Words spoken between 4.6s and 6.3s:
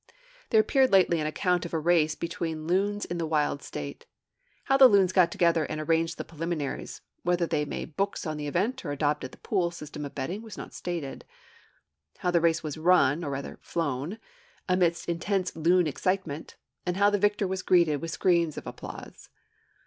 how the loons got together and arranged the